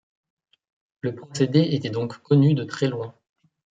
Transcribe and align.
Le 1.01 1.13
procédé 1.13 1.59
était 1.73 1.91
donc 1.91 2.23
connu 2.23 2.55
de 2.55 2.63
très 2.63 2.87
loin. 2.87 3.13